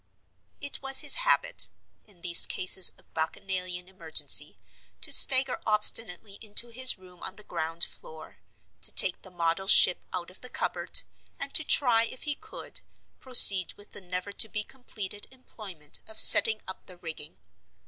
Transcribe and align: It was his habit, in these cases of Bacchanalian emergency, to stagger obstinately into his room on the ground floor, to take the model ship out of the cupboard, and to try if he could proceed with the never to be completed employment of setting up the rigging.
It 0.59 0.81
was 0.81 1.01
his 1.01 1.13
habit, 1.29 1.69
in 2.07 2.21
these 2.21 2.47
cases 2.47 2.91
of 2.97 3.13
Bacchanalian 3.13 3.87
emergency, 3.87 4.57
to 5.01 5.11
stagger 5.11 5.59
obstinately 5.63 6.39
into 6.41 6.69
his 6.69 6.97
room 6.97 7.21
on 7.21 7.35
the 7.35 7.43
ground 7.43 7.83
floor, 7.83 8.39
to 8.81 8.91
take 8.91 9.21
the 9.21 9.29
model 9.29 9.67
ship 9.67 9.99
out 10.11 10.31
of 10.31 10.41
the 10.41 10.49
cupboard, 10.49 11.03
and 11.39 11.53
to 11.53 11.63
try 11.63 12.05
if 12.05 12.23
he 12.23 12.33
could 12.33 12.81
proceed 13.19 13.73
with 13.73 13.91
the 13.91 14.01
never 14.01 14.31
to 14.31 14.49
be 14.49 14.63
completed 14.63 15.27
employment 15.29 15.99
of 16.07 16.17
setting 16.17 16.63
up 16.67 16.87
the 16.87 16.97
rigging. 16.97 17.37